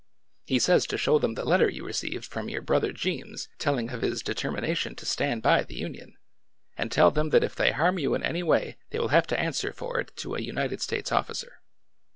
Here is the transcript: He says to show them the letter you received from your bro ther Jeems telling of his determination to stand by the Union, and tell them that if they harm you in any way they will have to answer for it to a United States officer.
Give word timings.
He 0.47 0.57
says 0.57 0.87
to 0.87 0.97
show 0.97 1.19
them 1.19 1.35
the 1.35 1.45
letter 1.45 1.69
you 1.69 1.85
received 1.85 2.25
from 2.25 2.49
your 2.49 2.63
bro 2.63 2.79
ther 2.79 2.91
Jeems 2.91 3.49
telling 3.59 3.91
of 3.91 4.01
his 4.01 4.23
determination 4.23 4.95
to 4.95 5.05
stand 5.05 5.43
by 5.43 5.61
the 5.61 5.75
Union, 5.75 6.17
and 6.75 6.91
tell 6.91 7.11
them 7.11 7.29
that 7.29 7.43
if 7.43 7.53
they 7.53 7.69
harm 7.71 7.99
you 7.99 8.15
in 8.15 8.23
any 8.23 8.41
way 8.41 8.77
they 8.89 8.97
will 8.97 9.09
have 9.09 9.27
to 9.27 9.39
answer 9.39 9.71
for 9.71 9.99
it 9.99 10.11
to 10.17 10.33
a 10.33 10.39
United 10.41 10.81
States 10.81 11.11
officer. 11.11 11.61